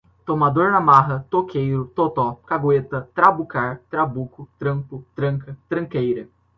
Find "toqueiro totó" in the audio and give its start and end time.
1.29-2.33